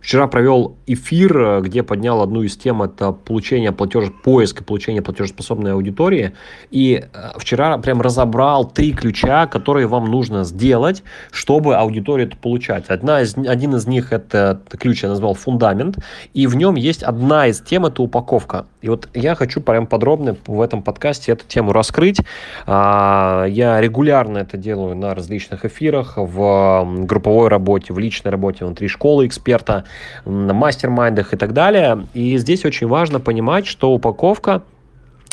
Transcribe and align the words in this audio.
Вчера 0.00 0.26
провел 0.28 0.76
эфир, 0.86 1.60
где 1.60 1.82
поднял 1.82 2.22
одну 2.22 2.42
из 2.42 2.56
тем, 2.56 2.82
это 2.82 3.12
получение 3.12 3.70
платеж, 3.70 4.10
поиск 4.24 4.62
и 4.62 4.64
получение 4.64 5.02
платежеспособной 5.02 5.74
аудитории. 5.74 6.32
И 6.70 7.04
э, 7.12 7.30
вчера 7.36 7.76
прям 7.78 8.00
разобрал 8.00 8.68
три 8.68 8.92
ключа, 8.92 9.46
которые 9.46 9.86
вам 9.86 10.06
нужно 10.06 10.44
сделать, 10.44 11.02
чтобы 11.30 11.76
аудиторию 11.76 12.28
это 12.28 12.36
получать. 12.36 12.88
Одна 12.88 13.20
из, 13.20 13.36
один 13.36 13.76
из 13.76 13.86
них 13.86 14.12
это 14.12 14.60
ключ 14.70 15.02
я 15.02 15.10
назвал 15.10 15.34
фундамент, 15.34 15.98
и 16.32 16.46
в 16.46 16.56
нем 16.56 16.76
есть 16.76 17.02
одна 17.02 17.46
из 17.46 17.60
тем, 17.60 17.84
это 17.84 18.02
упаковка. 18.02 18.66
И 18.82 18.88
вот 18.88 19.08
я 19.14 19.34
хочу 19.34 19.60
прям 19.60 19.86
подробно 19.86 20.36
в 20.46 20.60
этом 20.60 20.82
подкасте 20.82 21.32
эту 21.32 21.44
тему 21.46 21.72
раскрыть. 21.72 22.20
А, 22.66 23.44
я 23.46 23.80
регулярно 23.80 24.38
это 24.38 24.56
делаю 24.56 24.96
на 24.96 25.14
различных 25.14 25.64
эфирах, 25.64 26.14
в 26.16 26.88
групповой 27.04 27.48
работе, 27.48 27.92
в 27.92 27.98
личной 27.98 28.30
работе 28.30 28.64
внутри 28.64 28.88
школы 28.88 29.26
эксперта 29.26 29.84
на 30.24 30.54
мастер-майндах 30.54 31.34
и 31.34 31.36
так 31.36 31.52
далее. 31.52 32.06
И 32.14 32.38
здесь 32.38 32.64
очень 32.64 32.86
важно 32.86 33.20
понимать, 33.20 33.66
что 33.66 33.92
упаковка 33.92 34.62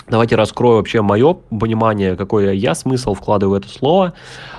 Давайте 0.09 0.35
раскрою 0.37 0.77
вообще 0.77 1.01
мое 1.01 1.33
понимание, 1.33 2.15
какой 2.15 2.57
я 2.57 2.75
смысл 2.75 3.13
вкладываю 3.13 3.59
в 3.59 3.61
это 3.61 3.67
слово, 3.67 4.13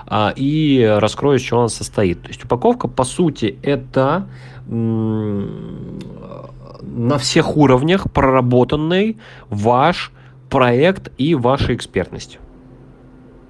а, 0.07 0.34
и 0.37 0.84
раскрою, 0.98 1.38
из 1.38 1.43
чего 1.43 1.61
она 1.61 1.69
состоит. 1.71 2.21
То 2.21 2.29
есть 2.29 2.45
упаковка, 2.45 2.87
по 2.87 3.05
сути, 3.05 3.59
это 3.62 4.27
на 4.66 5.48
всех 7.19 7.57
уровнях 7.57 8.12
проработанный 8.12 9.16
ваш 9.48 10.12
проект 10.51 11.11
и 11.16 11.34
ваша 11.34 11.74
экспертность. 11.74 12.38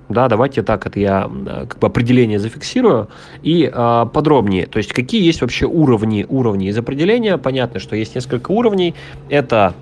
Да, 0.08 0.28
давайте 0.28 0.62
так 0.62 0.86
это 0.86 0.98
я 1.00 1.30
как 1.68 1.78
бы 1.80 1.86
определение 1.86 2.38
зафиксирую 2.38 3.08
и 3.42 3.70
э, 3.70 4.06
подробнее. 4.12 4.66
То 4.66 4.78
есть 4.78 4.94
какие 4.94 5.22
есть 5.22 5.42
вообще 5.42 5.66
уровни 5.66 6.24
уровни 6.26 6.68
из 6.68 6.78
определения? 6.78 7.36
Понятно, 7.36 7.78
что 7.78 7.94
есть 7.94 8.14
несколько 8.14 8.52
уровней. 8.52 8.94
Это 9.28 9.74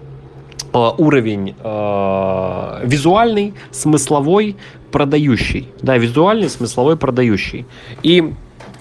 уровень 0.97 1.55
э, 1.63 2.81
визуальный, 2.85 3.55
смысловой, 3.71 4.57
продающий. 4.93 5.69
Да, 5.83 5.97
визуальный, 5.97 6.49
смысловой, 6.49 6.97
продающий. 6.97 7.67
И 8.03 8.33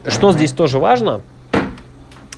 что 0.08 0.32
здесь 0.32 0.52
тоже 0.52 0.80
важно? 0.80 1.22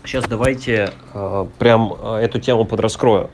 Сейчас 0.04 0.26
давайте 0.26 0.92
э, 1.14 1.46
прям 1.60 1.94
эту 1.94 2.40
тему 2.40 2.66
подраскрою. 2.66 3.30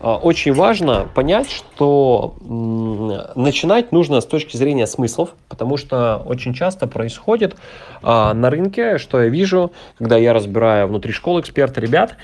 А, 0.00 0.16
очень 0.16 0.52
важно 0.52 1.08
понять, 1.14 1.50
что 1.50 2.34
начинать 2.40 3.90
нужно 3.92 4.20
с 4.20 4.26
точки 4.26 4.56
зрения 4.56 4.86
смыслов, 4.86 5.30
потому 5.48 5.76
что 5.76 6.22
очень 6.26 6.52
часто 6.52 6.86
происходит 6.86 7.56
на 8.02 8.50
рынке, 8.50 8.98
что 8.98 9.22
я 9.22 9.28
вижу, 9.30 9.72
когда 9.96 10.18
я 10.18 10.34
разбираю 10.34 10.88
внутри 10.88 11.12
школы 11.12 11.40
эксперта 11.40 11.80
ребят, 11.80 12.16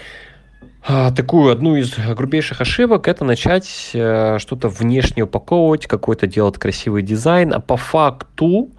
такую 0.86 1.52
одну 1.52 1.76
из 1.76 1.94
грубейших 1.98 2.60
ошибок 2.60 3.06
это 3.06 3.24
начать 3.24 3.90
э, 3.92 4.38
что-то 4.38 4.68
внешне 4.68 5.24
упаковывать, 5.24 5.86
какой-то 5.86 6.26
делать 6.26 6.56
красивый 6.58 7.02
дизайн, 7.02 7.52
а 7.52 7.60
по 7.60 7.76
факту 7.76 8.70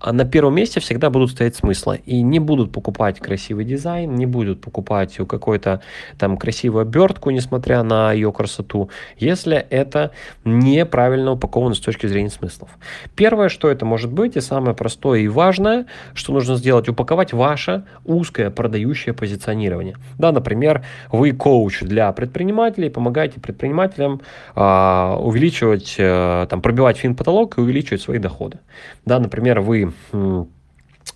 а, 0.00 0.12
на 0.12 0.24
первом 0.24 0.54
месте 0.54 0.80
всегда 0.80 1.10
будут 1.10 1.32
стоять 1.32 1.56
смыслы. 1.56 2.00
И 2.06 2.22
не 2.22 2.38
будут 2.38 2.72
покупать 2.72 3.18
красивый 3.18 3.64
дизайн, 3.64 4.14
не 4.14 4.26
будут 4.26 4.60
покупать 4.62 5.16
какой-то 5.16 5.82
там 6.18 6.38
красивую 6.38 6.82
обертку, 6.82 7.30
несмотря 7.30 7.82
на 7.82 8.12
ее 8.12 8.32
красоту, 8.32 8.90
если 9.18 9.56
это 9.56 10.12
неправильно 10.44 11.32
упаковано 11.32 11.74
с 11.74 11.80
точки 11.80 12.06
зрения 12.06 12.30
смыслов. 12.30 12.70
Первое, 13.14 13.50
что 13.50 13.68
это 13.68 13.84
может 13.84 14.10
быть, 14.10 14.36
и 14.36 14.40
самое 14.40 14.74
простое 14.74 15.20
и 15.20 15.28
важное, 15.28 15.86
что 16.14 16.32
нужно 16.32 16.56
сделать, 16.56 16.88
упаковать 16.88 17.32
ваше 17.32 17.84
узкое 18.04 18.50
продающее 18.50 19.12
позиционирование. 19.12 19.96
Да, 20.18 20.32
например, 20.32 20.84
вы 21.12 21.32
коуч 21.50 21.80
для 21.80 22.12
предпринимателей, 22.12 22.90
помогаете 22.90 23.40
предпринимателям 23.40 24.20
а, 24.54 25.16
увеличивать, 25.18 25.96
а, 25.98 26.46
там, 26.46 26.62
пробивать 26.62 26.96
фин-потолок 26.96 27.58
и 27.58 27.60
увеличивать 27.60 28.02
свои 28.02 28.18
доходы. 28.18 28.60
Да, 29.04 29.18
например, 29.18 29.60
вы 29.60 29.92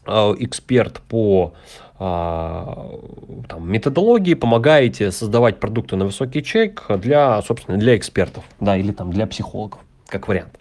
а, 0.06 0.34
эксперт 0.40 1.00
по 1.08 1.52
а, 2.00 2.90
там, 3.48 3.70
методологии, 3.70 4.34
помогаете 4.34 5.12
создавать 5.12 5.60
продукты 5.60 5.94
на 5.94 6.06
высокий 6.06 6.42
чек 6.42 6.84
для, 6.98 7.40
собственно, 7.42 7.78
для 7.78 7.96
экспертов, 7.96 8.42
да, 8.58 8.76
или 8.76 8.90
там 8.90 9.12
для 9.12 9.28
психологов, 9.28 9.78
как 10.08 10.26
вариант. 10.26 10.58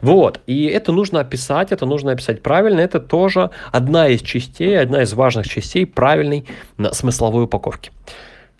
Вот, 0.00 0.40
и 0.46 0.64
это 0.64 0.92
нужно 0.92 1.20
описать, 1.20 1.72
это 1.72 1.84
нужно 1.84 2.12
описать 2.12 2.42
правильно, 2.42 2.80
это 2.80 3.00
тоже 3.00 3.50
одна 3.70 4.08
из 4.08 4.22
частей, 4.22 4.80
одна 4.80 5.02
из 5.02 5.12
важных 5.12 5.46
частей 5.46 5.84
правильной 5.84 6.46
смысловой 6.92 7.44
упаковки. 7.44 7.90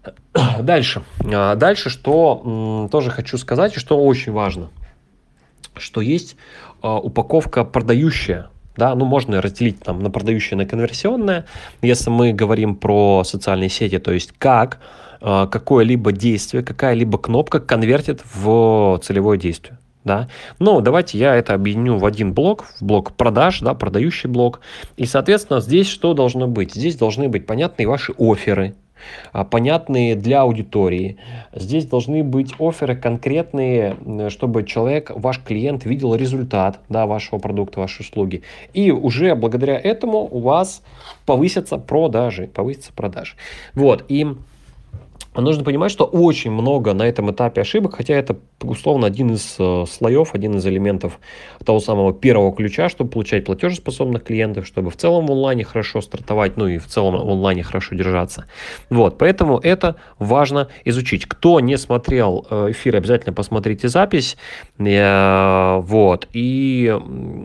Дальше. 0.61 1.03
А, 1.25 1.55
дальше, 1.55 1.91
что 1.91 2.89
тоже 2.91 3.11
хочу 3.11 3.39
сказать, 3.39 3.77
и 3.77 3.81
что 3.81 4.03
очень 4.03 4.33
важно, 4.33 4.71
что 5.77 6.01
есть 6.01 6.37
а, 6.83 6.99
упаковка 6.99 7.65
продающая. 7.65 8.51
Да, 8.77 8.95
ну 8.95 9.05
можно 9.05 9.43
разделить 9.43 9.81
там 9.81 10.03
на 10.03 10.11
продающее, 10.11 10.57
на 10.57 10.65
конверсионное. 10.65 11.45
Если 11.83 12.09
мы 12.09 12.33
говорим 12.33 12.77
про 12.77 13.25
социальные 13.25 13.69
сети, 13.69 13.99
то 13.99 14.13
есть 14.13 14.33
как 14.39 14.79
а, 15.21 15.47
какое-либо 15.47 16.13
действие, 16.13 16.63
какая-либо 16.63 17.19
кнопка 17.19 17.61
конвертит 17.61 18.23
в 18.35 18.99
целевое 19.03 19.39
действие. 19.39 19.79
Да? 20.03 20.29
Но 20.59 20.81
давайте 20.81 21.19
я 21.19 21.35
это 21.35 21.53
объединю 21.53 21.99
в 21.99 22.07
один 22.07 22.33
блок, 22.33 22.65
в 22.81 22.83
блок 22.83 23.13
продаж, 23.13 23.61
да, 23.61 23.75
продающий 23.75 24.31
блок. 24.31 24.61
И, 24.97 25.05
соответственно, 25.05 25.61
здесь 25.61 25.89
что 25.89 26.15
должно 26.15 26.47
быть? 26.47 26.75
Здесь 26.75 26.97
должны 26.97 27.29
быть 27.29 27.47
понятные 27.47 27.87
ваши 27.87 28.15
оферы, 28.17 28.75
понятные 29.51 30.17
для 30.17 30.43
аудитории. 30.43 31.17
Здесь 31.55 31.87
должны 31.87 32.23
быть 32.23 32.55
оферы 32.59 32.97
конкретные, 32.97 33.97
чтобы 34.29 34.65
человек, 34.65 35.11
ваш 35.15 35.41
клиент 35.43 35.85
видел 35.85 36.15
результат 36.15 36.81
да, 36.89 37.07
вашего 37.07 37.39
продукта, 37.39 37.81
вашей 37.81 38.03
услуги. 38.03 38.43
И 38.73 38.91
уже 38.91 39.35
благодаря 39.35 39.79
этому 39.79 40.19
у 40.31 40.41
вас 40.41 40.83
повысятся 41.27 41.79
продажи. 41.79 42.49
Повысятся 42.53 42.93
продажи. 42.93 43.35
Вот. 43.75 44.05
И 44.09 44.27
нужно 45.35 45.63
понимать, 45.63 45.93
что 45.93 46.05
очень 46.05 46.51
много 46.51 46.93
на 46.93 47.07
этом 47.07 47.31
этапе 47.31 47.61
ошибок, 47.61 47.97
хотя 47.97 48.15
это 48.15 48.37
условно 48.63 49.07
один 49.07 49.33
из 49.33 49.55
э, 49.59 49.85
слоев, 49.89 50.35
один 50.35 50.57
из 50.57 50.67
элементов 50.67 51.21
того 51.65 51.79
самого 51.81 52.13
первого 52.13 52.53
ключа, 52.53 52.89
чтобы 52.89 53.11
получать 53.11 53.45
платежеспособных 53.45 54.25
клиентов, 54.25 54.67
чтобы 54.67 54.91
в 54.91 54.97
целом 54.97 55.27
в 55.27 55.33
онлайне 55.33 55.63
хорошо 55.63 56.01
стартовать, 56.01 56.57
ну 56.57 56.67
и 56.67 56.79
в 56.79 56.87
целом 56.87 57.15
в 57.15 57.31
онлайне 57.31 57.63
хорошо 57.63 57.95
держаться. 57.95 58.47
Вот, 58.91 59.19
поэтому 59.19 59.59
это 59.59 59.97
важно 60.19 60.69
изучить. 60.85 61.27
Кто 61.27 61.61
не 61.61 61.79
смотрел 61.79 62.47
э, 62.51 62.71
эфир, 62.71 62.97
обязательно 62.97 63.33
посмотрите 63.33 63.89
запись. 63.89 64.37
Э, 64.79 65.79
вот, 65.81 66.27
и 66.33 66.93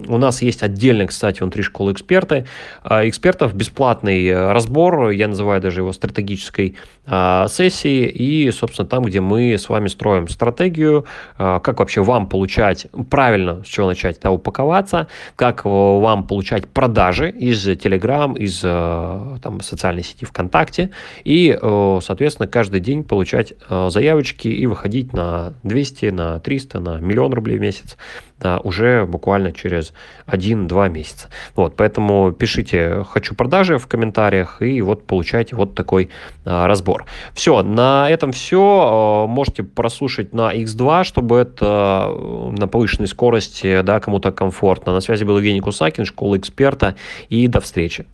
у 0.08 0.18
нас 0.18 0.42
есть 0.42 0.64
отдельно, 0.64 1.06
кстати, 1.06 1.42
внутри 1.42 1.62
школы 1.62 1.92
эксперты, 1.92 2.46
экспертов 2.84 3.54
бесплатный 3.54 4.52
разбор, 4.52 5.10
я 5.10 5.28
называю 5.28 5.62
даже 5.62 5.82
его 5.82 5.94
стратегической 5.94 6.76
сессией, 7.06 7.75
и, 7.84 8.50
собственно, 8.52 8.88
там, 8.88 9.04
где 9.04 9.20
мы 9.22 9.54
с 9.54 9.70
вами 9.70 9.88
строим 9.88 10.28
стратегию, 10.28 11.06
Э, 11.38 11.60
как 11.62 11.80
вообще 11.80 12.02
вам 12.02 12.28
получать, 12.28 12.88
правильно 13.10 13.64
с 13.64 13.68
чего 13.68 13.88
начать, 13.88 14.20
да, 14.22 14.32
упаковаться, 14.32 15.08
как 15.36 15.66
вам 15.66 16.26
получать 16.28 16.68
продажи 16.68 17.30
из 17.30 17.68
Telegram, 17.68 18.38
из 18.38 18.62
э, 18.64 19.38
там, 19.42 19.62
социальной 19.62 20.04
сети 20.04 20.26
ВКонтакте, 20.26 20.92
и, 21.24 21.58
э, 21.60 22.00
соответственно, 22.04 22.48
каждый 22.48 22.80
день 22.80 23.04
получать 23.04 23.54
заявочки 23.70 24.48
и 24.48 24.66
выходить 24.66 25.14
на 25.14 25.54
200, 25.64 26.06
на 26.08 26.40
300, 26.40 26.80
на 26.80 26.98
миллион 26.98 27.34
рублей 27.34 27.58
в 27.58 27.62
месяц 27.62 27.98
да, 28.40 28.60
уже 28.60 29.06
буквально 29.06 29.52
через 29.52 29.94
1-2 30.28 30.90
месяца. 30.90 31.30
Вот, 31.56 31.76
поэтому 31.76 32.32
пишите 32.32 33.04
«хочу 33.10 33.34
продажи» 33.36 33.78
в 33.78 33.88
комментариях 33.88 34.62
и 34.62 34.82
вот 34.82 35.06
получайте 35.06 35.56
вот 35.56 35.74
такой 35.74 36.10
а, 36.44 36.68
разбор. 36.68 37.06
Все, 37.34 37.64
на 37.64 38.10
этом 38.10 38.32
все. 38.32 39.26
Можете 39.30 39.64
прослушать 39.64 40.34
на 40.34 40.54
X2, 40.54 41.04
чтобы 41.06 41.38
это 41.38 42.14
на 42.58 42.68
повышенной 42.68 43.08
скорости, 43.08 43.82
да, 43.82 44.00
кому-то 44.00 44.32
комфортно. 44.32 44.94
На 44.94 45.02
связи 45.02 45.24
был 45.24 45.38
Евгений 45.38 45.62
Кусакин, 45.62 46.06
школа 46.06 46.38
эксперта 46.38 46.96
и 47.30 47.48
до 47.48 47.62
встречи. 47.62 48.06